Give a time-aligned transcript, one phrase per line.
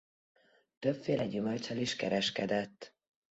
[0.79, 2.95] Többféle gyümölccsel is kereskedett.